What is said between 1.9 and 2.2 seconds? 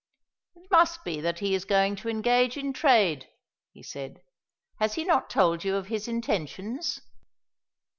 to